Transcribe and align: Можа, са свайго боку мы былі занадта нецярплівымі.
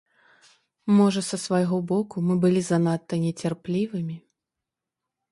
Можа, 0.99 1.21
са 1.25 1.37
свайго 1.41 1.77
боку 1.91 2.23
мы 2.29 2.37
былі 2.45 2.61
занадта 2.69 3.15
нецярплівымі. 3.25 4.17